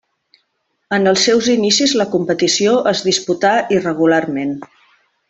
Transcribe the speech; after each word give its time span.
En 0.97 1.03
els 1.11 1.25
seus 1.27 1.49
inicis 1.57 1.93
la 2.03 2.07
competició 2.15 2.73
es 2.95 3.05
disputà 3.11 3.53
irregularment. 3.77 4.57